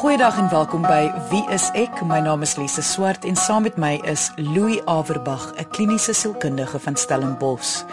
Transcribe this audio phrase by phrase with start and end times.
[0.00, 1.98] Goeiedag en welkom by Wie is ek?
[2.08, 6.78] My naam is Lise Swart en saam met my is Louis Averbag, 'n kliniese sielkundige
[6.80, 7.84] van Stellenbosch.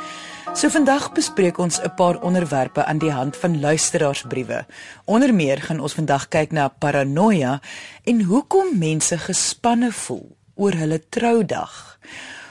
[0.55, 4.65] So vandag bespreek ons 'n paar onderwerpe aan die hand van luisteraarsbriewe.
[5.05, 7.59] Onder meer gaan ons vandag kyk na paranoia
[8.03, 11.99] en hoekom mense gespanne voel oor hulle troudag.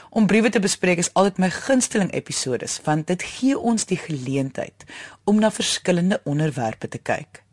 [0.09, 4.83] Om briewe te bespreek is altyd my gunsteling episodes want dit gee ons die geleentheid
[5.23, 7.45] om na verskillende onderwerpe te kyk.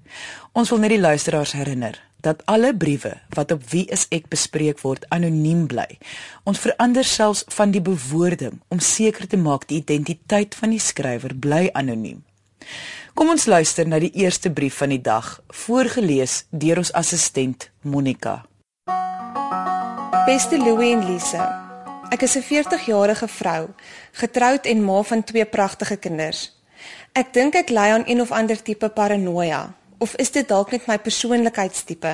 [0.54, 4.78] Ons wil net die luisteraars herinner dat alle briewe wat op wie is ek bespreek
[4.86, 5.98] word anoniem bly.
[6.46, 11.34] Ons verander selfs van die bewoording om seker te maak die identiteit van die skrywer
[11.34, 12.22] bly anoniem.
[13.18, 18.44] Kom ons luister na die eerste brief van die dag, voorgeles deur ons assistent Monica.
[20.24, 21.42] Beste Louie en Lise.
[22.14, 23.74] Ek is 'n 40-jarige vrou,
[24.12, 26.54] getroud en ma van twee pragtige kinders.
[27.12, 30.84] Ek dink ek ly aan een of ander tipe paranoia, of is dit dalk net
[30.90, 32.12] my persoonlikheidstipe?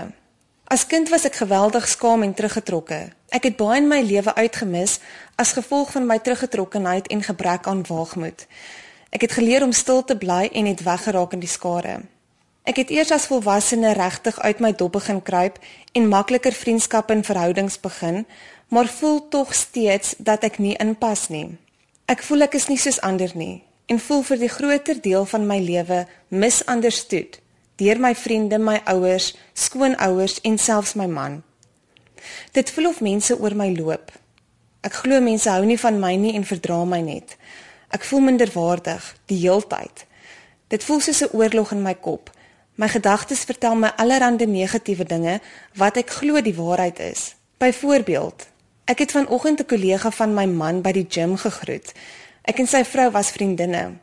[0.70, 3.00] As kind was ek geweldig skaam en teruggetrokke.
[3.34, 5.00] Ek het baie in my lewe uitgemis
[5.34, 8.46] as gevolg van my teruggetrokkenheid en gebrek aan waagmoed.
[9.10, 11.96] Ek het geleer om stil te bly en net weggeraak in die skare.
[12.62, 15.58] Ek het eers as volwassene regtig uit my dop begin kruip
[15.98, 18.22] en makliker vriendskappe en verhoudings begin,
[18.70, 21.48] maar voel tog steeds dat ek nie inpas nie.
[22.06, 25.50] Ek voel ek is nie soos ander nie en voel vir die groter deel van
[25.50, 27.40] my lewe misunderstood
[27.80, 31.40] deur my vriende, my ouers, skoonouers en selfs my man.
[32.52, 34.12] Dit voel of mense oor my loop.
[34.84, 37.36] Ek glo mense hou nie van my nie en verdra my net.
[37.92, 40.04] Ek voel minderwaardig die heeltyd.
[40.70, 42.30] Dit voel soos 'n oorlog in my kop.
[42.74, 45.40] My gedagtes vertel my allerlei negatiewe dinge
[45.74, 47.34] wat ek glo die waarheid is.
[47.58, 48.46] Byvoorbeeld,
[48.84, 51.92] ek het vanoggend 'n kollega van my man by die gim gegroet.
[52.42, 53.98] Ek en sy vrou was vriendinne.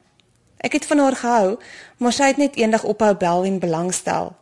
[0.57, 1.57] Ek het van haar gehou,
[1.97, 4.35] maar sy het net eendag ophou bel en belangstel.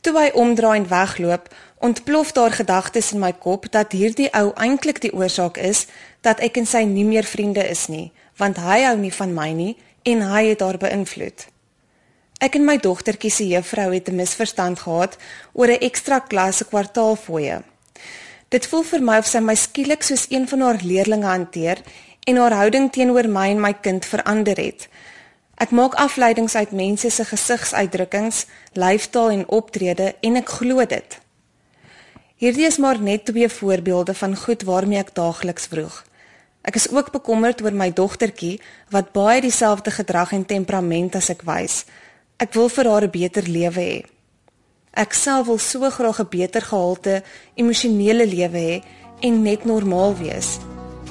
[0.00, 5.00] Toe hy omdraai en wegloop, ontplof daar gedagtes in my kop dat hierdie ou eintlik
[5.00, 5.86] die oorsaak is
[6.20, 9.50] dat ek en sy nie meer vriende is nie, want hy hou nie van my
[9.52, 9.74] nie
[10.04, 11.46] en hy het haar beïnvloed.
[12.44, 15.16] Ek en my dogtertjie se juffrou het 'n misverstand gehad
[15.52, 17.62] oor 'n ekstra klas se kwartaalfooie.
[18.48, 21.78] Dit voel vir my of sy my skielik soos een van haar leerlinge hanteer
[22.26, 24.88] en haar houding teenoor my en my kind verander het.
[25.56, 31.18] Ek maak afleidings uit mense se gesigsuitdrukkings, lyfstaal en optrede en ek glo dit.
[32.42, 36.02] Hierdie is maar net twee voorbeelde van goed waarmee ek daagliks vroeg.
[36.64, 38.56] Ek is ook bekommerd oor my dogtertjie
[38.90, 41.84] wat baie dieselfde gedrag en temperament as ek wys.
[42.40, 44.04] Ek wil vir haar 'n beter lewe hê.
[44.94, 47.22] Ek self wil so graag 'n beter gehalte
[47.54, 48.82] emosionele lewe hê
[49.20, 50.58] en net normaal wees.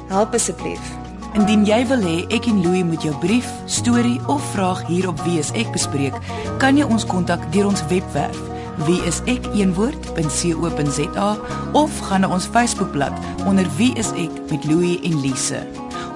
[0.09, 1.02] Help asseblief.
[1.33, 5.17] Indien jy wil hê ek en Louie moet jou brief, storie of vraag hier op
[5.25, 6.13] Wie is ek bespreek,
[6.61, 8.37] kan jy ons kontak deur ons webwerf
[8.87, 9.67] wieisek.co.za
[11.77, 13.13] of gaan na ons Facebookblad
[13.45, 15.61] onder Wie is ek met Louie en Lise.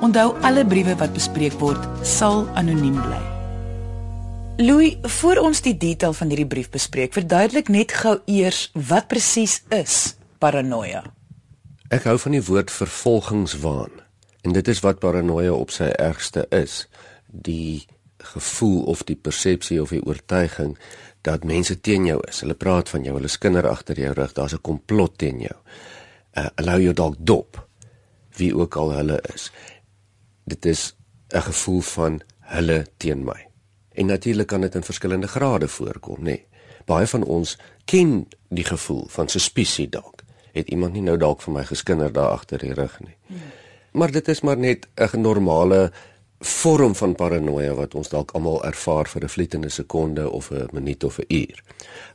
[0.02, 3.22] Onthou alle briewe wat bespreek word sal anoniem bly.
[4.58, 9.62] Louis, voor ons die detail van hierdie brief bespreek, verduidelik net gou eers wat presies
[9.70, 11.04] is paranoia.
[11.94, 14.07] Ek hou van die woord vervolgingswaan.
[14.42, 16.88] En dit is wat paranoia op sy ergste is,
[17.28, 17.86] die
[18.18, 20.78] gevoel of die persepsie of die oortuiging
[21.22, 22.42] dat mense teen jou is.
[22.42, 25.58] Hulle praat van jou, hulle skinder agter jou rug, daar's 'n komplot teen jou.
[26.38, 27.68] Uh, hulle hou jou dalk dop
[28.38, 29.52] wie ook al hulle is.
[30.46, 30.96] Dit is
[31.34, 33.48] 'n gevoel van hulle teen my.
[33.92, 36.24] En natuurlik kan dit in verskillende grade voorkom, nê.
[36.24, 36.46] Nee.
[36.86, 40.22] Baie van ons ken die gevoel van suspisie dalk.
[40.52, 43.16] Het iemand nie nou dalk vir my geskinder daar agter die rug nie.
[43.28, 43.42] Hmm
[43.92, 45.92] maar dit is maar net 'n normale
[46.40, 51.04] vorm van paranoia wat ons dalk almal ervaar vir 'n flitende sekonde of 'n minuut
[51.04, 51.64] of 'n uur.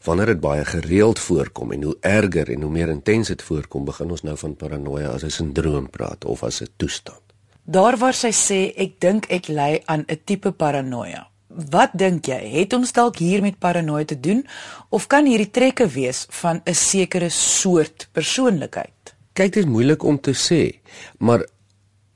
[0.05, 4.11] Wanneer dit baie gereeld voorkom en hoe erger en hoe meer intens dit voorkom, begin
[4.11, 7.21] ons nou van paranoia as 'n sindroom praat of as 'n toestand.
[7.65, 11.29] Daar waar sy sê ek dink ek ly aan 'n tipe paranoia.
[11.71, 12.51] Wat dink jy?
[12.51, 14.47] Het ons dalk hier met paranoia te doen
[14.89, 19.15] of kan hierdie trekke wees van 'n sekere soort persoonlikheid?
[19.33, 20.81] Kyk, dit is moeilik om te sê,
[21.19, 21.47] maar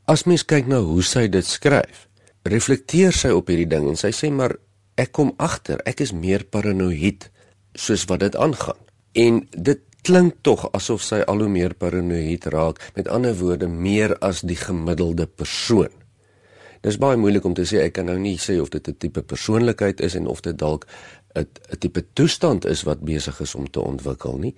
[0.07, 2.05] As mens kyk na hoe sy dit skryf,
[2.47, 4.53] reflekteer sy op hierdie ding en sy sê maar
[5.03, 7.27] ek kom agter, ek is meer paranoïed
[7.75, 8.79] soos wat dit aangaan.
[9.19, 14.15] En dit klink tog asof sy al hoe meer paranoïed raak, met ander woorde meer
[14.23, 15.91] as die gemiddelde persoon.
[16.87, 19.23] Dis baie moeilik om te sê ek kan nou nie sê of dit 'n tipe
[19.27, 20.87] persoonlikheid is en of dit dalk
[21.35, 24.55] 'n 'n tipe toestand is wat besig is om te ontwikkel nie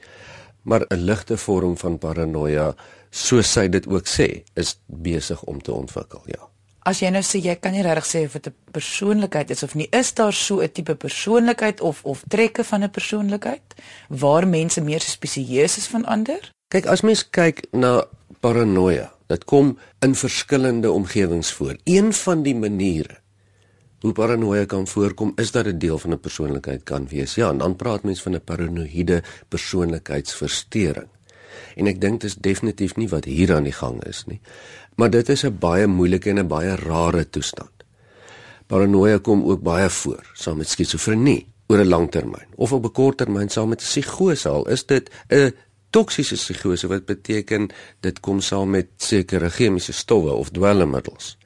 [0.69, 2.75] maar 'n ligte vorm van paranoia,
[3.11, 6.49] soos sy dit ook sê, is besig om te ontwikkel, ja.
[6.89, 9.75] as jy nou sê jy kan nie regtig sê of dit 'n persoonlikheid is of
[9.75, 13.75] nie, is daar so 'n tipe persoonlikheid of of trekke van 'n persoonlikheid
[14.09, 16.53] waar mense meer spesieus is van ander?
[16.69, 18.05] Kyk, as mens kyk na
[18.41, 21.77] paranoia, dit kom in verskillende omgewings voor.
[21.85, 23.21] Een van die maniere
[24.01, 27.35] hoe paranoia kan voorkom is dat dit deel van 'n persoonlikheid kan wees.
[27.35, 31.09] Ja, en dan praat mense van 'n paranoïde persoonlikheidsversteuring.
[31.77, 34.41] En ek dink dit is definitief nie wat hier aan die gang is nie.
[34.95, 37.71] Maar dit is 'n baie moeilike en 'n baie rare toestand.
[38.67, 42.93] Paranoia kom ook baie voor saam met skizofrenie oor 'n lang termyn of op 'n
[42.93, 45.55] kort termyn saam met psigose al is dit 'n
[45.91, 47.69] toksiese psigose wat beteken
[48.01, 51.38] dit kom saam met sekere chemiese stowwe of dwelmmiddels.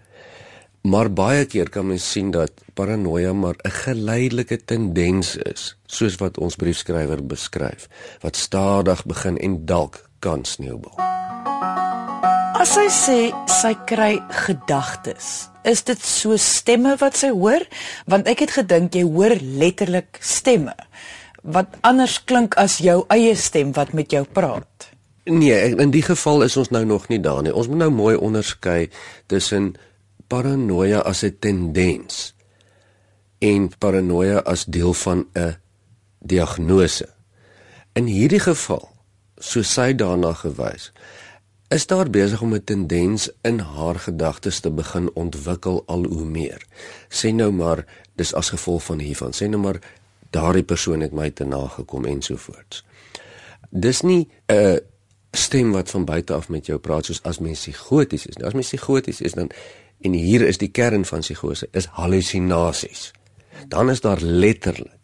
[0.83, 6.39] Maar baie keer kan mens sien dat paranoia maar 'n geleidelike tendens is, soos wat
[6.39, 7.89] ons briefskrywer beskryf,
[8.21, 10.99] wat stadig begin en dalk kan sneeubal.
[12.59, 17.63] As sy sê sy kry gedagtes, is dit so stemme wat sy hoor?
[18.07, 20.75] Want ek het gedink jy hoor letterlik stemme
[21.43, 24.91] wat anders klink as jou eie stem wat met jou praat.
[25.25, 27.55] Nee, in die geval is ons nou nog nie daar nie.
[27.55, 28.91] Ons moet nou mooi onderskei
[29.27, 29.75] tussen
[30.33, 32.35] paranoia as 'n tendens
[33.39, 35.57] en paranoia as deel van 'n
[36.19, 37.09] diagnose.
[37.93, 38.89] In hierdie geval,
[39.37, 40.93] soos sy daarna gewys,
[41.69, 46.67] is daar besig om 'n tendens in haar gedagtes te begin ontwikkel al hoe meer.
[47.09, 47.85] Sê nou maar
[48.15, 49.33] dis as gevolg van hiervan.
[49.33, 49.81] Sê nou maar
[50.31, 52.85] daardie persoon het my te nagekom ensovoorts.
[53.71, 54.81] Dis nie 'n
[55.31, 58.37] stem wat van buite af met jou praat soos as mens psigoties is.
[58.37, 59.51] As mens psigoties is dan
[60.03, 63.13] en hier is die kern van psigose is hallusinasies.
[63.69, 65.03] Dan is daar letterlik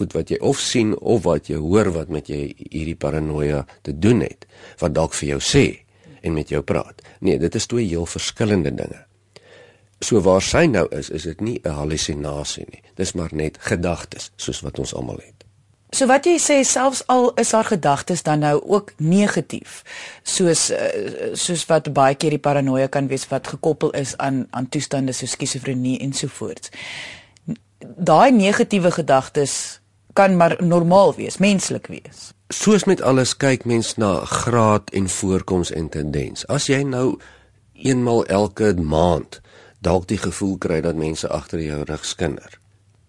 [0.00, 3.92] goed wat jy of sien of wat jy hoor wat met jy hierdie paranoia te
[3.92, 4.46] doen het
[4.80, 5.64] wat dalk vir jou sê
[6.22, 7.02] en met jou praat.
[7.20, 9.04] Nee, dit is twee heel verskillende dinge.
[10.00, 12.82] So waar sy nou is, is dit nie 'n hallusinasie nie.
[12.96, 15.44] Dis maar net gedagtes soos wat ons almal het.
[15.90, 19.80] So wat jy sê selfs al is haar gedagtes dan nou ook negatief
[20.22, 24.68] soos eh, soos wat baie keer die paranoia kan wees wat gekoppel is aan aan
[24.70, 26.70] toestande soos skizofrenie en so voort.
[27.80, 29.80] Daai negatiewe gedagtes
[30.14, 32.30] kan maar normaal wees, menslik wees.
[32.54, 36.46] Soos met alles kyk mens na graad en voorkoms en tendens.
[36.46, 37.18] As jy nou
[37.74, 39.40] eenmal elke maand
[39.82, 42.58] dalk die gevoel kry dat mense agter jou rug skinder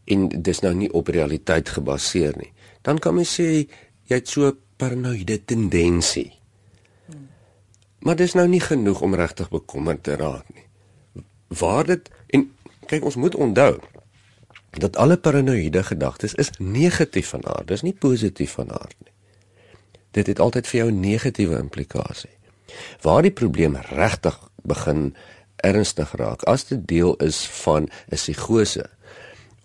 [0.09, 3.67] en dis nou nie op realiteit gebaseer nie dan kan mens sê
[4.09, 4.51] jy het so
[4.81, 6.31] paranoïde tendensie.
[8.01, 10.65] Maar dis nou nie genoeg om regtig bekommerd te raak nie.
[11.47, 12.47] Waar dit en
[12.89, 13.75] kyk ons moet onthou
[14.79, 19.13] dat alle paranoïde gedagtes is negatief van aard, dis nie positief van aard nie.
[20.15, 22.35] Dit het altyd vir jou 'n negatiewe implikasie.
[23.01, 25.15] Waar die probleem regtig begin
[25.55, 28.89] ernstig raak, as dit deel is van 'n psigose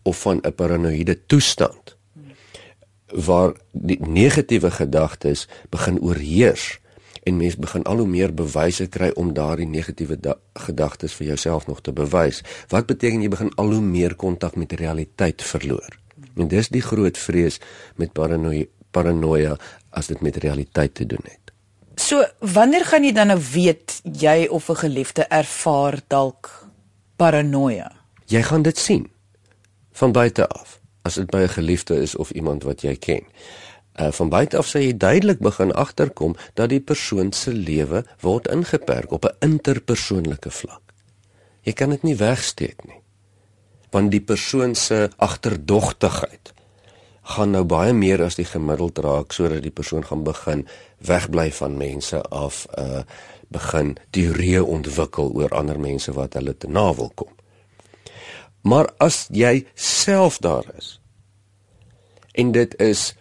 [0.02, 1.95] of van 'n paranoïde toestand,
[3.16, 6.76] waar die negatiewe gedagtes begin oorheers
[7.26, 10.18] en mens begin al hoe meer bewyse kry om daardie negatiewe
[10.66, 12.42] gedagtes vir jouself nog te bewys.
[12.70, 15.98] Wat beteken jy begin al hoe meer kontak met die realiteit verloor?
[16.36, 17.58] En dis die groot vrees
[17.96, 19.56] met paranoia, paranoia
[19.90, 21.52] as dit met realiteit te doen het.
[21.96, 26.68] So, wanneer gaan jy dan nou weet jy of 'n geliefde ervaar dalk
[27.16, 27.92] paranoia?
[28.26, 29.10] Jy gaan dit sien
[29.92, 33.24] van buite af as dit by 'n geliefde is of iemand wat jy ken.
[33.96, 38.48] Uh van buite af sê jy duidelik begin agterkom dat die persoon se lewe word
[38.48, 40.82] ingeperk op 'n interpersoonlike vlak.
[41.62, 43.00] Jy kan dit nie wegsteek nie.
[43.90, 46.52] Want die persoon se agterdogtigheid
[47.22, 50.66] gaan nou baie meer as die gemiddeld raak sodat die persoon gaan begin
[50.98, 53.02] wegbly van mense af uh
[53.48, 57.30] begin teorieë ontwikkel oor ander mense wat hulle te na wil kom.
[58.66, 61.00] Maar as jy self daar is
[62.36, 63.14] en dit is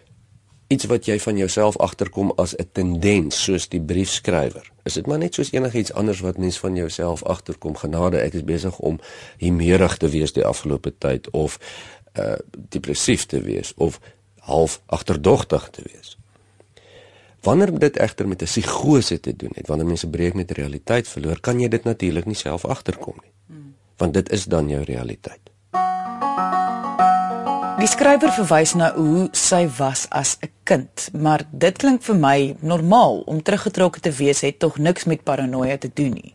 [0.67, 4.71] iets wat jy van jouself agterkom as 'n tendens soos die briefskrywer.
[4.83, 7.75] Is dit maar net soos enigiets anders wat mens van jouself agterkom.
[7.75, 8.99] Genade, ek is besig om
[9.37, 11.59] hiemerig te wees die afgelope tyd of
[12.19, 12.35] uh
[12.69, 13.99] depressief te wees of
[14.39, 16.17] half agterdogtig te wees.
[17.41, 21.39] Wanneer dit egter met 'n psigose te doen het, wanneer mense breek met realiteit verloor,
[21.39, 23.33] kan jy dit natuurlik nie self agterkom nie
[23.97, 25.39] want dit is dan jou realiteit.
[27.85, 32.55] Die skrywer verwys na hoe sy was as 'n kind, maar dit klink vir my
[32.61, 36.33] normaal om teruggetrokke te wees het tog niks met paranoia te doen nie.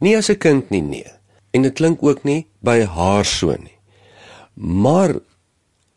[0.00, 1.12] Nie as 'n kind nie, nee.
[1.50, 3.76] En dit klink ook nie by haar so nie.
[4.54, 5.20] Maar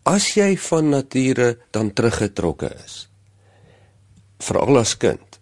[0.03, 3.09] as jy van nature dan teruggetrokke is,
[4.39, 5.39] veral as kind,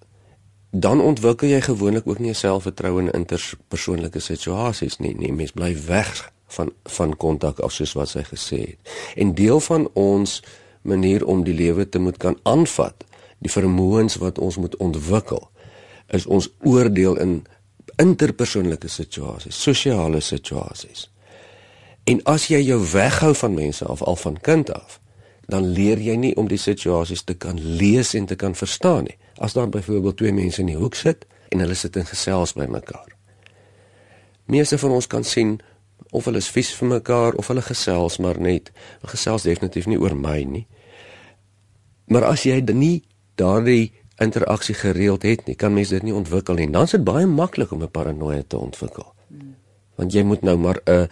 [0.71, 5.15] dan ontwikkel jy gewoonlik ook nie selfvertroue in interpersoonlike situasies nie.
[5.15, 8.93] Nee, mens bly weg van van kontak af soos wat sy gesê het.
[9.15, 10.41] En deel van ons
[10.81, 13.05] manier om die lewe te moet kan aanvat,
[13.39, 15.49] die vermoëns wat ons moet ontwikkel,
[16.07, 17.41] is ons oordeel in
[18.01, 21.07] interpersoonlike situasies, sosiale situasies.
[22.09, 24.99] En as jy jou weghou van mense af al van kind af,
[25.47, 29.17] dan leer jy nie om die situasies te kan lees en te kan verstaan nie.
[29.37, 32.67] As daar byvoorbeeld twee mense in die hoek sit en hulle sit in gesels by
[32.71, 33.11] mekaar.
[34.51, 35.57] Meeste van ons kan sien
[36.11, 38.71] of hulle is vies vir mekaar of hulle gesels maar net.
[39.01, 40.67] Gesels definitief nie oor my nie.
[42.11, 43.03] Maar as jy nie
[43.35, 46.69] daardie interaksie gereeld het nie, kan mens dit nie ontwikkel nie.
[46.71, 49.13] Dan is dit baie maklik om 'n paranoia te ontwikkel.
[49.95, 51.07] Want jy moet nou maar 'n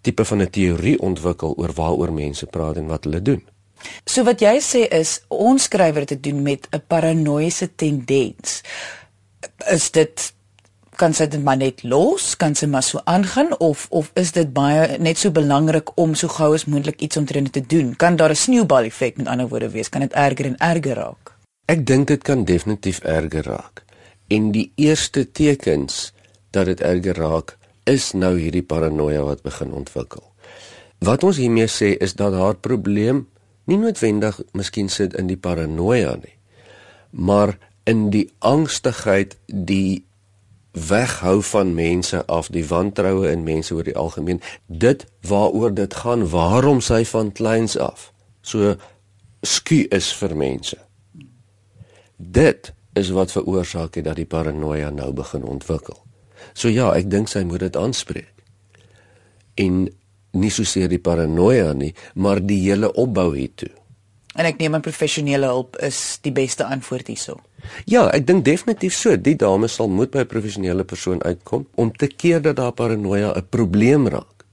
[0.00, 3.42] tipe van 'n teorie ontwikkel oor waaroor mense praat en wat hulle doen.
[4.04, 8.62] So wat jy sê is ons skrywer te doen met 'n paranoïese tendens.
[9.70, 10.34] Is dit
[10.96, 14.52] kan sy dit maar net los, kan sy maar so aangaan of of is dit
[14.52, 17.96] baie net so belangrik om so gou as moontlik iets omtrent te doen?
[17.96, 19.88] Kan daar 'n sneeubal effek met ander woorde wees?
[19.88, 21.32] Kan dit erger en erger raak?
[21.66, 23.84] Ek dink dit kan definitief erger raak.
[24.28, 26.12] En die eerste tekens
[26.50, 30.22] dat dit erger raak is nou hierdie paranoia wat begin ontwikkel.
[30.98, 33.26] Wat ons hiermee sê is dat haar probleem
[33.64, 36.36] nie noodwendig miskien sit in die paranoia nie,
[37.10, 40.04] maar in die angstigheid, die
[40.72, 46.28] weghou van mense af, die wantroue in mense oor die algemeen, dit waaroor dit gaan,
[46.28, 48.12] waarom sy van kleins af
[48.42, 48.74] so
[49.42, 50.78] skie is vir mense.
[52.16, 55.96] Dit is wat veroorsaak het dat die paranoia nou begin ontwikkel.
[56.52, 58.28] So ja, ek dink sy moet dit aanspreek.
[59.62, 59.86] En
[60.32, 63.72] nie so seer die paranoia nie, maar die hele opbou hiertoe.
[64.34, 67.40] En ek neem aan professionele hulp is die beste antwoord hierso.
[67.84, 69.16] Ja, ek dink definitief so.
[69.16, 73.34] Die dame sal moet by 'n professionele persoon uitkom om te keer dat daar paranoia
[73.36, 74.44] 'n probleem raak.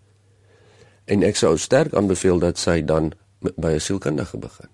[1.06, 4.70] En ek sou sterk aanbeveel dat sy dan by 'n sielkundige begin.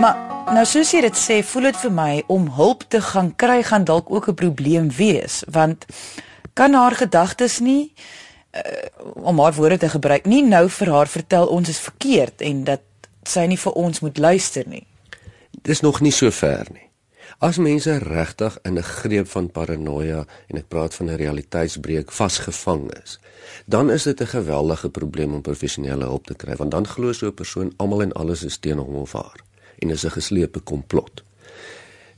[0.00, 0.16] Maar
[0.52, 3.84] nou soos jy dit sê, voel dit vir my om hulp te gaan kry gaan
[3.84, 5.86] dalk ook 'n probleem wees, want
[6.52, 7.92] kan haar gedagtes nie
[9.14, 12.82] om haar woorde te gebruik, nie nou vir haar vertel ons is verkeerd en dat
[13.26, 14.86] sy nie vir ons moet luister nie.
[15.66, 16.84] Dis nog nie so ver nie.
[17.38, 22.92] As mense regtig in 'n greep van paranoia en ek praat van 'n realiteitsbreek vasgevang
[23.02, 23.18] is,
[23.66, 27.26] dan is dit 'n geweldige probleem om professionele hulp te kry want dan glo so
[27.26, 29.40] 'n persoon almal en alles is teen hom of haar
[29.78, 31.24] en is 'n geslepe komplot.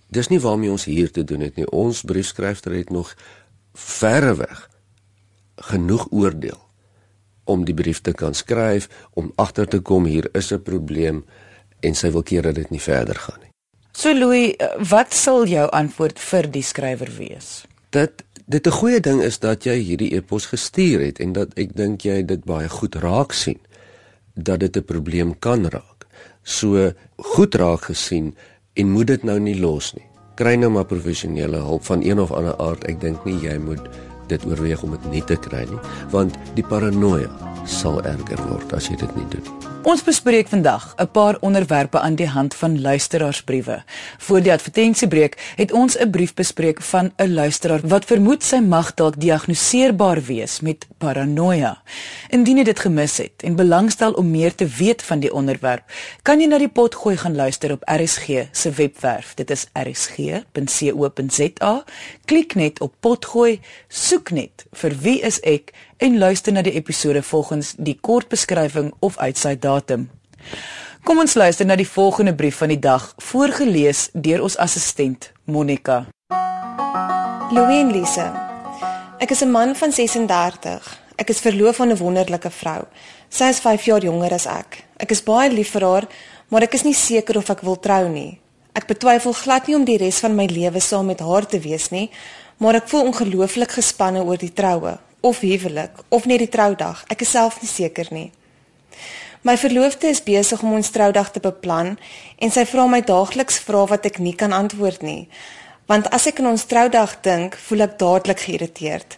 [0.08, 1.70] Dis nie waarmee ons hier te doen het nie.
[1.70, 3.14] Ons briefskrywer het nog
[3.74, 4.68] verreweg
[5.60, 6.60] genoeg oordeel
[7.44, 11.24] om die brief te kan skryf om agter te kom hier is 'n probleem
[11.80, 13.52] en sy wil keer dat dit nie verder gaan nie.
[13.92, 14.54] So Louis,
[14.90, 17.64] wat sal jou antwoord vir die skrywer wees?
[17.90, 21.76] Dat dit 'n goeie ding is dat jy hierdie e-pos gestuur het en dat ek
[21.76, 23.58] dink jy dit baie goed raak sien
[24.34, 26.06] dat dit 'n probleem kan raak.
[26.42, 28.36] So goed raak gesien
[28.74, 30.06] en moet dit nou nie los nie.
[30.34, 32.84] Kry nou maar professionele hulp van een of ander aard.
[32.84, 33.88] Ek dink nie jy moet
[34.28, 35.80] dit oorweeg om dit nie te kry nie,
[36.14, 37.30] want die paranoia
[37.68, 39.67] sal erger word as jy dit nie doen nie.
[39.86, 43.82] Ons bespreek vandag 'n paar onderwerpe aan die hand van luisteraarsbriewe.
[44.18, 48.94] Voor die advertensiebreek het ons 'n brief bespreek van 'n luisteraar wat vermoed sy mag
[48.94, 51.82] dalk diagnoseerbaar wees met paranoia.
[52.28, 55.82] Indien jy dit gemis het en belangstel om meer te weet van die onderwerp,
[56.22, 59.34] kan jy na die pot gooi gaan luister op RSG se webwerf.
[59.34, 60.24] Dit is rsg.co.za.
[62.24, 67.22] Klik net op potgooi, soek net vir wie is ek en luister na die episode
[67.22, 70.06] volgens die kort beskrywing of uitsaai datum.
[71.02, 76.04] Kom ons luister na die volgende brief van die dag, voorgeles deur ons assistent Monica.
[77.50, 78.26] Louis en Lise.
[79.18, 81.00] Ek is 'n man van 36.
[81.16, 82.84] Ek is verloof aan 'n wonderlike vrou.
[83.28, 84.84] Sy is 5 jaar jonger as ek.
[84.96, 86.06] Ek is baie lief vir haar,
[86.48, 88.40] maar ek is nie seker of ek wil trou nie.
[88.72, 91.90] Ek betwyfel glad nie om die res van my lewe saam met haar te wees
[91.90, 92.10] nie,
[92.56, 97.04] maar ek voel ongelooflik gespanne oor die troue of huwelik of net die troudag.
[97.08, 98.30] Ek is self nie seker nie.
[99.42, 101.94] My verloofde is besig om ons troudag te beplan
[102.38, 105.28] en sy vra my daagliks vrae wat ek nie kan antwoord nie.
[105.88, 109.16] Want as ek aan ons troudag dink, voel ek dadelik geïrriteerd.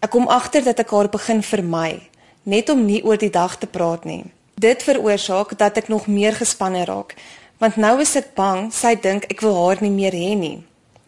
[0.00, 2.06] Ek kom agter dat ek haar begin vermy,
[2.46, 4.22] net om nie oor die dag te praat nie.
[4.56, 7.12] Dit veroorsaak dat ek nog meer gespanne raak,
[7.58, 10.56] want nou is ek bang sy dink ek wil haar nie meer hê nie.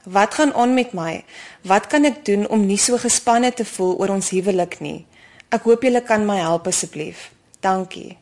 [0.04, 1.22] Wat gaan aan met my?
[1.62, 5.04] Wat kan ek doen om nie so gespanne te voel oor ons huwelik nie?
[5.52, 7.28] Ek hoop julle kan my help asseblief.
[7.60, 8.16] Dankie.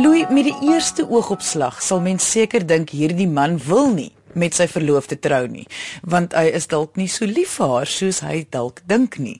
[0.00, 4.64] Louis, met die eerste oogopslag sal mens seker dink hierdie man wil nie met sy
[4.64, 5.66] verloofde trou nie,
[6.08, 9.36] want hy is dalk nie so lief vir haar soos hy dalk dink nie.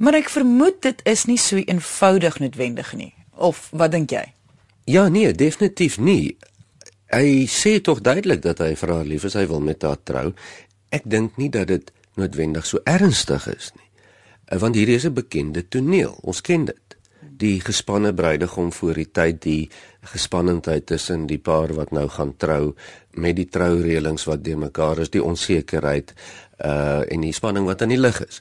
[0.00, 3.12] Maar ek vermoed dit is nie so eenvoudig noodwendig nie.
[3.36, 4.24] Of wat dink jy?
[4.88, 6.38] Ja, nee, definitief nie.
[7.12, 10.30] Hy sê tog duidelik dat hy vir haar lief is, hy wil met haar trou.
[10.92, 13.88] Ek dink nie dat dit noodwendig so ernstig is nie.
[14.52, 16.18] Eh, want hierdie is 'n bekende toneel.
[16.22, 16.96] Ons ken dit.
[17.36, 19.70] Die gespanne bruidegom voor die tyd, die
[20.00, 22.74] gespannendheid tussen die paar wat nou gaan trou
[23.10, 26.12] met die troureëlings wat de mekaar is, die onsekerheid
[26.64, 28.40] uh en die spanning wat aan die lig is.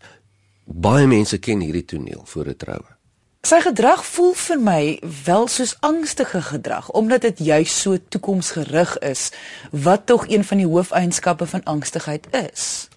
[0.66, 3.01] Baie mense ken hierdie toneel voor 'n troue.
[3.42, 4.82] Sy gedrag voel vir my
[5.26, 9.32] wel soos angstige gedrag omdat dit juis so toekomsgerig is
[9.74, 12.88] wat tog een van die hoofeienskappe van angstigheid is.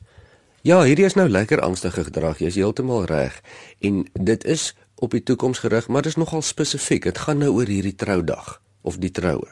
[0.60, 2.42] Ja, hierdie is nou lekker angstige gedrag.
[2.44, 3.40] Jy is heeltemal reg.
[3.80, 7.08] En dit is op die toekoms gerig, maar dit is nogal spesifiek.
[7.08, 9.48] Dit gaan nou oor hierdie troudag of die troue.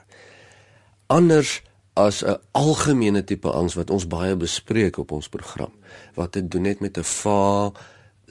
[1.08, 1.62] Anders
[1.96, 5.72] as 'n algemene tipe angs wat ons baie bespreek op ons program
[6.14, 7.72] wat dit doen net met 'n va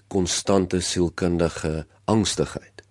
[0.08, 2.84] konstante sielkundige angstigheid.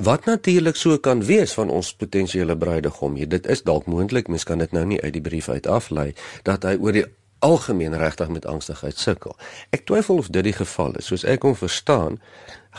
[0.00, 3.28] Wat natuurlik so kan wees van ons potensiële bruidegom hier.
[3.28, 6.12] Dit is dalk moontlik, mens kan dit nou nie uit die brief uit aflei
[6.48, 7.04] dat hy oor die
[7.44, 9.36] algemeen regtig met angstigheid sukkel.
[9.76, 11.08] Ek twyfel of dit die geval is.
[11.08, 12.16] Soos ek hom verstaan,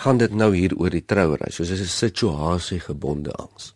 [0.03, 3.73] gaan dit nou hier oor die trouery, soos 'n situasie gebonde angs.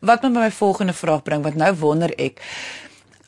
[0.00, 2.40] Wat my by my volgende vraag bring, want nou wonder ek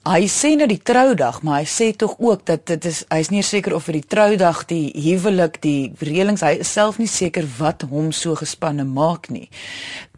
[0.01, 3.43] Hy sê nou die troudag, maar hy sê tog ook dat dit is hy's nie
[3.45, 7.85] seker of vir die troudag, die huwelik, die reëlings, hy is self nie seker wat
[7.91, 9.51] hom so gespanne maak nie.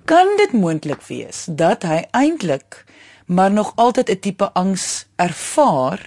[0.07, 2.85] Kan dit moontlik wees dat hy eintlik
[3.27, 5.99] maar nog altyd 'n tipe angs ervaar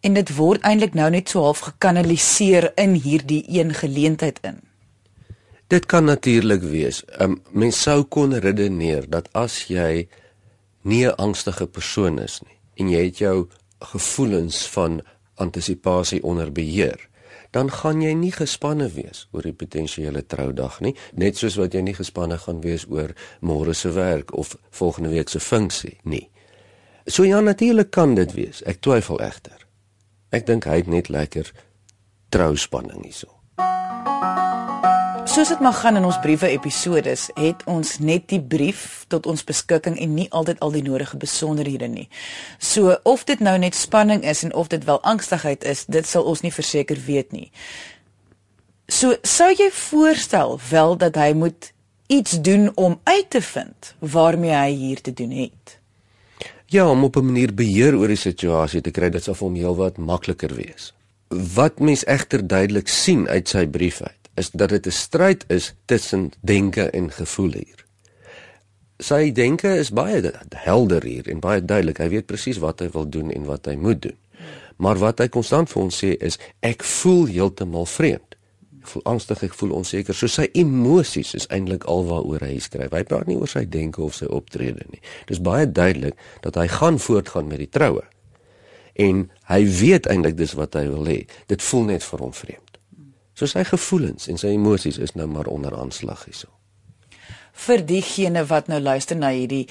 [0.00, 4.60] en dit word eintlik nou net so half gekanaliseer in hierdie een geleentheid in?
[5.68, 7.04] Dit kan natuurlik wees.
[7.20, 10.08] Um, mens sou kon redeneer dat as jy
[10.82, 13.48] nie 'n angstige persoon is nie en jy het jou
[13.92, 15.00] gevoelens van
[15.34, 17.08] antisipasie onder beheer,
[17.50, 21.84] dan gaan jy nie gespanne wees oor die potensiële troudag nie, net soos wat jy
[21.86, 26.26] nie gespanne gaan wees oor môre se werk of volgende week se funksie nie.
[27.06, 28.64] So ja, natuurlik kan dit wees.
[28.66, 29.62] Ek twyfel egter.
[30.34, 31.52] Ek dink hy het net lekker
[32.34, 33.30] trouspanning hierso.
[35.36, 39.42] Soos dit mag gaan in ons briewe episodes, het ons net die brief tot ons
[39.44, 42.06] beskikking en nie altyd al die nodige besonderhede nie.
[42.56, 46.24] So of dit nou net spanning is en of dit wel angstigheid is, dit sal
[46.24, 47.50] ons nie verseker weet nie.
[48.88, 51.68] So sou jy voorstel wel dat hy moet
[52.08, 55.78] iets doen om uit te vind waarmee hy hier te doen het.
[56.72, 59.56] Ja, om op 'n manier beheer oor die situasie te kry, dit sal vir hom
[59.56, 60.94] heelwat makliker wees.
[61.28, 65.74] Wat mens egter duidelik sien uit sy brief uit is dat dit 'n stryd is
[65.84, 67.84] tussen denke en gevoel hier.
[68.96, 71.98] Sy denke is baie helder hier en baie duidelik.
[71.98, 74.16] Hy weet presies wat hy wil doen en wat hy moet doen.
[74.76, 78.36] Maar wat hy konstant vir ons sê is ek voel heeltemal vreemd.
[78.80, 80.14] Ek voel angstig, ek voel onseker.
[80.14, 82.92] So sy emosies is eintlik alwaaroor hy skryf.
[82.92, 85.00] Hy praat nie oor sy denke of sy optrede nie.
[85.26, 88.04] Dis baie duidelik dat hy gaan voortgaan met die troue.
[88.94, 91.24] En hy weet eintlik dis wat hy wil hê.
[91.50, 92.65] Dit voel net vir hom vreemd.
[93.36, 96.48] So sy gevoelens en sy emosies is nou maar onder aanslag hierso.
[97.66, 99.66] Vir diegene wat nou luister na hierdie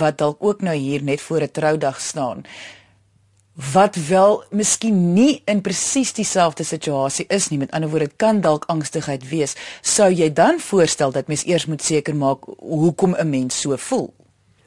[0.00, 2.44] wat dalk ook nou hier net voor 'n troudag staan
[3.54, 8.64] wat wel miskien nie in presies dieselfde situasie is nie met ander woorde kan dalk
[8.64, 9.54] angstigheid wees.
[9.80, 14.14] Sou jy dan voorstel dat mens eers moet seker maak hoekom 'n mens so voel?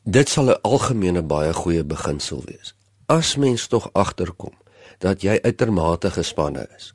[0.04, 2.74] Dit sal 'n algemene baie goeie beginsel wees.
[3.06, 4.54] As mens tog agterkom
[4.98, 6.94] dat jy uitermate gespanne is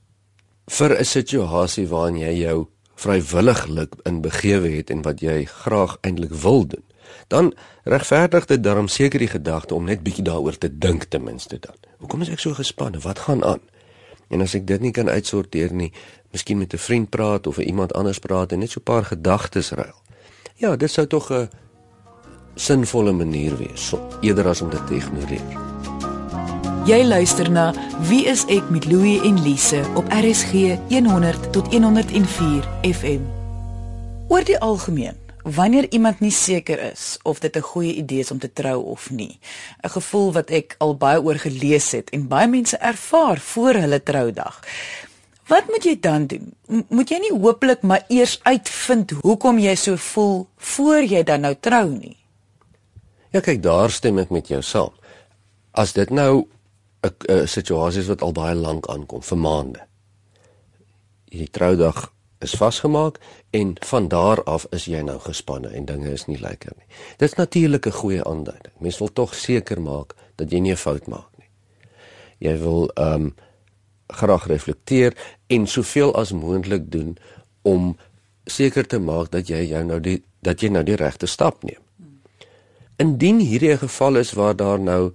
[0.66, 6.32] vir 'n situasie waarin jy jou vrywilliglik in begewe het en wat jy graag eintlik
[6.32, 6.84] wil doen,
[7.28, 11.58] dan regverdig dit daarom seker die gedagte om net bietjie daaroor te dink ten minste
[11.58, 11.76] dan.
[11.98, 12.98] Hoekom is ek so gespanne?
[12.98, 13.60] Wat gaan aan?
[14.28, 15.92] En as ek dit nie kan uitsorteer nie,
[16.32, 19.70] miskien met 'n vriend praat of iemand anders praat en net so 'n paar gedagtes
[19.70, 20.00] ruil.
[20.56, 21.48] Ja, dit sou tog 'n
[22.54, 25.71] sinvolle manier wees, so, eerder as om dit te ignoreer.
[26.82, 27.68] Jy luister na
[28.08, 33.20] Wie is ek met Louie en Lise op RSG 100 tot 104 FM.
[34.26, 35.14] Oor die algemeen,
[35.46, 39.10] wanneer iemand nie seker is of dit 'n goeie idee is om te trou of
[39.10, 39.38] nie,
[39.84, 44.02] 'n gevoel wat ek al baie oor gelees het en baie mense ervaar voor hulle
[44.02, 44.60] troudag.
[45.46, 46.54] Wat moet jy dan doen?
[46.88, 51.54] Moet jy nie hopelik maar eers uitvind hoekom jy so voel voor jy dan nou
[51.60, 52.16] trou nie?
[53.30, 54.90] Ja, kyk, daar stem ek met jou saam.
[55.70, 56.46] As dit nou
[57.02, 59.80] 'n situasies wat al baie lank aankom vir maande.
[61.30, 63.18] Hierdie troudag is vasgemaak
[63.50, 66.86] en van daar af is jy nou gespanne en dinge is nie lekker nie.
[67.18, 68.74] Dis natuurlik 'n goeie aanduiding.
[68.78, 71.48] Mens wil tog seker maak dat jy nie 'n fout maak nie.
[72.38, 73.34] Jy wil ehm um,
[74.06, 77.16] graag reflekteer en soveel as moontlik doen
[77.62, 77.96] om
[78.44, 81.80] seker te maak dat jy jou nou die dat jy nou die regte stap neem.
[82.96, 85.12] Indien hierdie 'n geval is waar daar nou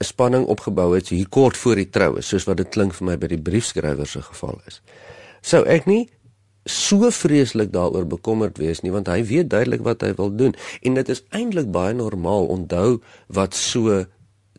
[0.00, 3.16] 'n spanning opgebou het hier kort voor die troue, soos wat dit klink vir my
[3.16, 4.82] by die briefskrywer se geval is.
[5.42, 6.08] Sou ek nie
[6.66, 10.94] so vreeslik daaroor bekommerd wees nie want hy weet duidelik wat hy wil doen en
[10.94, 14.04] dit is eintlik baie normaal onthou wat so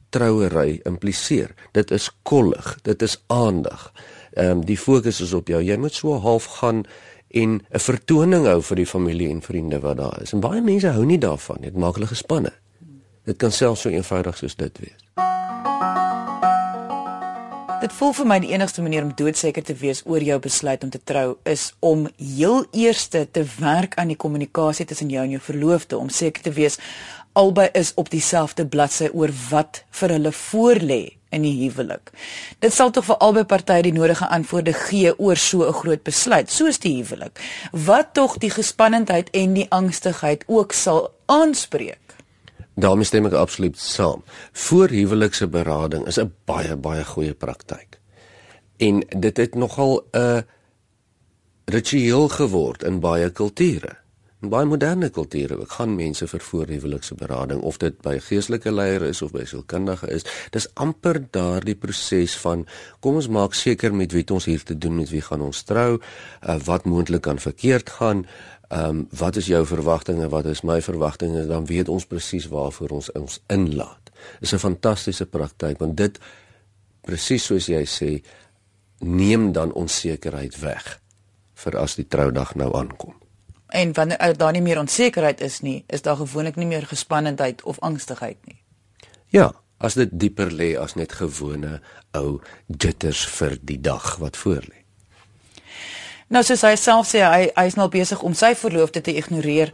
[0.09, 1.51] trouery impliseer.
[1.75, 3.91] Dit is kollig, dit is aandag.
[4.33, 5.61] Ehm um, die fokus is op jou.
[5.61, 6.85] Jy moet so half gaan
[7.27, 10.33] en 'n vertoning hou vir die familie en vriende wat daar is.
[10.33, 11.71] En baie mense hou nie daarvan nie.
[11.71, 12.53] Dit maak hulle gespanne.
[13.27, 15.03] Dit kan selfs so eenvoudig soos dit wees.
[17.81, 20.89] Dit voel vir my die enigste manier om doodseker te wees oor jou besluit om
[20.89, 25.43] te trou is om heel eerste te werk aan die kommunikasie tussen jou en jou
[25.43, 26.79] verloofde om seker te wees
[27.37, 31.01] albei is op dieselfde bladsy oor wat vir hulle voorlê
[31.35, 32.09] in die huwelik.
[32.63, 36.49] Dit sal tog vir albei partye die nodige antwoorde gee oor so 'n groot besluit,
[36.49, 37.39] soos die huwelik,
[37.71, 42.06] wat tog die gespannendheid en die angstigheid ook sal aanspreek.
[42.77, 44.23] Daarmee stem ek absoluut saam.
[44.53, 47.99] Voorhuwelikse berading is 'n baie baie goeie praktyk.
[48.77, 50.45] En dit het nogal 'n
[51.65, 53.97] ritueel geword in baie kulture.
[54.37, 59.07] In baie moderne kulture ook gaan mense vir voorhuwelikse berading of dit by geestelike leiers
[59.09, 60.27] is of by sielkundige is.
[60.53, 62.67] Dis amper daardie proses van
[63.01, 65.97] kom ons maak seker met wie ons hier te doen met wie gaan ons trou,
[65.97, 68.27] uh, wat moontlik kan verkeerd gaan.
[68.67, 72.89] Ehm um, wat is jou verwagtinge, wat is my verwagtinge, dan weet ons presies waarvoor
[72.89, 74.11] ons ons inlaat.
[74.39, 76.19] Dis 'n fantastiese praktyk want dit
[77.01, 78.23] presies soos jy sê
[78.99, 80.99] neem dan onsekerheid weg
[81.53, 83.15] vir as die troudag nou aankom.
[83.67, 87.79] En wanneer daar nie meer onsekerheid is nie, is daar gewoonlik nie meer gespannendheid of
[87.79, 88.61] angstigheid nie.
[89.27, 94.86] Ja, as dit dieper lê as net gewone ou jitters vir die dag wat voorlê.
[96.27, 99.73] Nou soos hy self sê, hy hy is nou besig om sy verloofde te ignoreer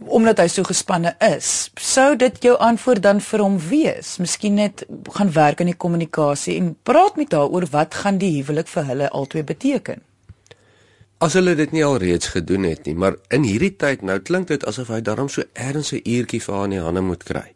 [0.00, 1.70] omdat hy so gespanne is.
[1.76, 4.14] Sou dit jou antwoord dan vir hom wees?
[4.20, 8.30] Miskien net gaan werk aan die kommunikasie en praat met haar oor wat gaan die
[8.38, 10.00] huwelik vir hulle albei beteken?
[11.20, 14.64] As hulle dit nie alreeds gedoen het nie, maar in hierdie tyd nou klink dit
[14.64, 17.52] asof hy daarom so ergens 'n uurtjie vir haar in die hande moet kry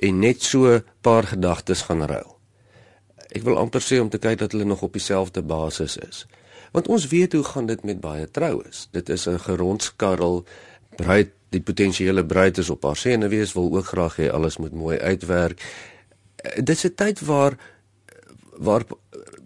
[0.00, 2.36] en net so 'n paar gedagtes gaan ruil.
[3.32, 6.26] Ek wil amper sê om te kyk dat hulle nog op dieselfde basis is.
[6.76, 8.88] Want ons weet hoe gaan dit met baie troues.
[8.92, 10.44] Dit is 'n gerondskarrel.
[10.96, 14.98] Bruid, die potensiële bruid is op haar senuwees, wil ook graag hê alles moet mooi
[14.98, 15.62] uitwerk.
[16.54, 17.56] Dit is 'n tyd waar
[18.56, 18.82] waar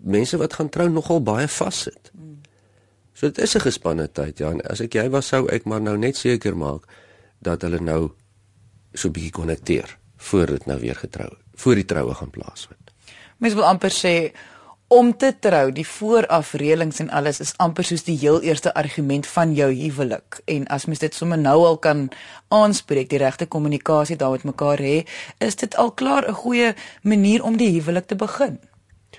[0.02, 2.10] mense wat gaan trou nogal baie vassit.
[3.12, 4.50] So dit is 'n gespanne tyd, ja.
[4.50, 6.84] En as ek jy was sou ek maar nou net seker maak
[7.38, 8.10] dat hulle nou
[8.92, 12.90] so bietjie konnekteer voor dit nou weer getrou, voor die troue gaan plaasvind.
[13.36, 14.32] Mens wil amper sê
[14.90, 19.52] om te trou, die voorafreëlings en alles is amper soos die heel eerste argument van
[19.54, 20.40] jou huwelik.
[20.50, 22.08] En as mens dit sommer nou al kan
[22.50, 25.04] aanspreek, die regte kommunikasie daar met mekaar hê,
[25.38, 28.58] is dit al klaar 'n goeie manier om die huwelik te begin.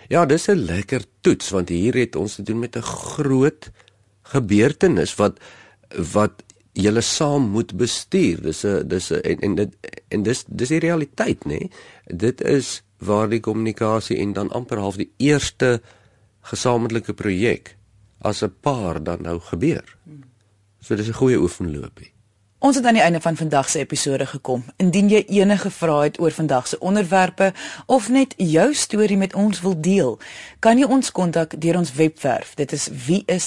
[0.09, 3.71] Ja, dis 'n lekker toets want hier het ons te doen met 'n groot
[4.23, 5.39] gebeurtenis wat
[6.13, 8.41] wat julle saam moet bestuur.
[8.41, 9.71] Dis 'n dis 'n en, en dit
[10.07, 11.47] en dis dis die realiteit, nê?
[11.47, 11.71] Nee?
[12.05, 15.81] Dit is waar die kommunikasie en dan amper half die eerste
[16.41, 17.75] gesamentlike projek
[18.21, 19.97] as 'n paar dan nou gebeur.
[20.79, 22.13] So dis 'n goeie oefenloopie.
[22.61, 24.63] Ons het aan die einde van vandag se episode gekom.
[24.77, 27.53] Indien jy enige vrae het oor vandag se onderwerpe
[27.85, 30.19] of net jou storie met ons wil deel,
[30.59, 32.53] kan jy ons kontak deur ons webwerf.
[32.55, 33.43] Dit is wieisek.co.za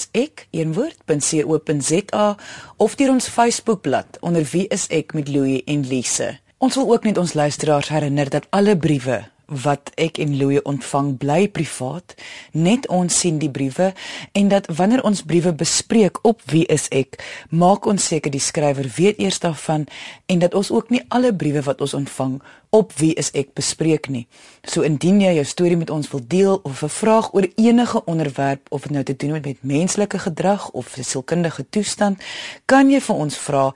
[2.77, 6.39] of deur ons Facebookblad onder wieisek met Louie en Lise.
[6.59, 11.17] Ons wil ook net ons luisteraars herinner dat alle briewe wat ek en Louie ontvang
[11.19, 12.15] bly privaat.
[12.53, 13.93] Net ons sien die briewe
[14.33, 18.89] en dat wanneer ons briewe bespreek op wie is ek, maak ons seker die skrywer
[18.97, 19.87] weet eers daarvan
[20.27, 22.41] en dat ons ook nie alle briewe wat ons ontvang
[22.75, 24.25] op wie is ek bespreek nie.
[24.67, 28.67] So indien jy jou storie met ons wil deel of 'n vraag oor enige onderwerp
[28.71, 32.23] of dit nou te doen het met menslike gedrag of sielkundige toestand,
[32.65, 33.75] kan jy vir ons vra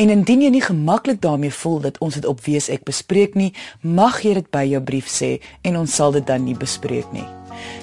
[0.00, 3.34] en indien jy nie gemaklik daarmee voel dat ons dit op wie is ek bespreek
[3.36, 3.50] nie,
[3.84, 5.34] mag jy dit by jou brief sê
[5.68, 7.26] en ons sal dit dan nie bespreek nie.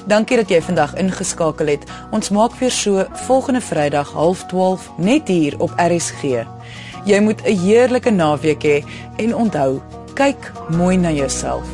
[0.10, 1.86] Dankie dat jy vandag ingeskakel het.
[2.15, 6.47] Ons maak weer so volgende Vrydag 12:30 net hier op RSG.
[7.06, 9.82] Jy moet 'n heerlike naweek hê he, en onthou
[10.13, 11.67] kyk mooi na jouself.